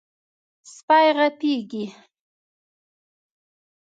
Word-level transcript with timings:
سپي 0.73 1.05
غپېږي. 1.17 1.85